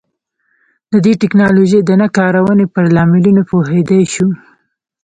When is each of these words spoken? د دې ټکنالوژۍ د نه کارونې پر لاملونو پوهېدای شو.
د 0.91 0.93
دې 1.05 1.13
ټکنالوژۍ 1.21 1.79
د 1.85 1.91
نه 2.01 2.07
کارونې 2.17 2.65
پر 2.73 2.85
لاملونو 2.95 3.41
پوهېدای 3.49 4.03
شو. 4.13 4.27